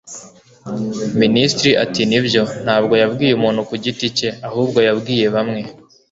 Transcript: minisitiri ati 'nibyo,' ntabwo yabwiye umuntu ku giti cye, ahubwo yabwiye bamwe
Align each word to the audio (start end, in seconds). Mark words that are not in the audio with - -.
minisitiri 1.21 1.71
ati 1.83 2.01
'nibyo,' 2.09 2.45
ntabwo 2.63 2.93
yabwiye 3.01 3.33
umuntu 3.35 3.61
ku 3.69 3.75
giti 3.83 4.07
cye, 4.17 4.29
ahubwo 4.47 4.79
yabwiye 4.87 5.25
bamwe 5.35 5.61